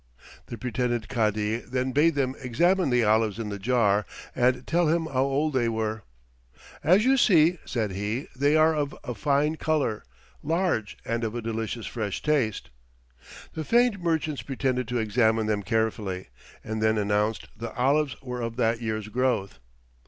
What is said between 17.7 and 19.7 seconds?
olives were of that year's growth.